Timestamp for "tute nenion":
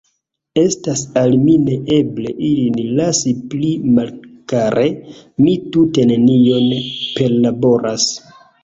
5.77-6.77